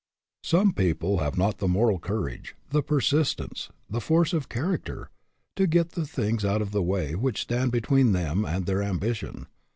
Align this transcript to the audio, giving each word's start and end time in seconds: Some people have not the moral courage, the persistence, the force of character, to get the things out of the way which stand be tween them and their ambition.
Some 0.43 0.73
people 0.73 1.19
have 1.19 1.37
not 1.37 1.59
the 1.59 1.67
moral 1.67 1.99
courage, 1.99 2.55
the 2.71 2.81
persistence, 2.81 3.69
the 3.87 4.01
force 4.01 4.33
of 4.33 4.49
character, 4.49 5.11
to 5.55 5.67
get 5.67 5.91
the 5.91 6.07
things 6.07 6.43
out 6.43 6.59
of 6.63 6.71
the 6.71 6.81
way 6.81 7.13
which 7.13 7.41
stand 7.43 7.71
be 7.71 7.81
tween 7.81 8.11
them 8.11 8.43
and 8.43 8.65
their 8.65 8.81
ambition. 8.81 9.45